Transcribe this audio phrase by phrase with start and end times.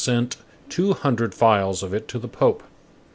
[0.03, 0.35] sent
[0.67, 2.63] two hundred phials of it to the Pope."